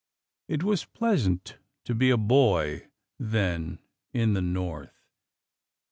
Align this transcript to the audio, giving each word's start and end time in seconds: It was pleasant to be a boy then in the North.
It 0.47 0.63
was 0.63 0.83
pleasant 0.83 1.59
to 1.85 1.93
be 1.93 2.09
a 2.09 2.17
boy 2.17 2.87
then 3.19 3.77
in 4.13 4.33
the 4.33 4.41
North. 4.41 4.99